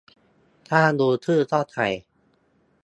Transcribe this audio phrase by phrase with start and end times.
[0.69, 1.87] ถ้ารู้ชื่อก็ใส่